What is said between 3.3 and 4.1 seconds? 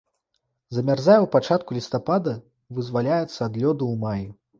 ад лёду ў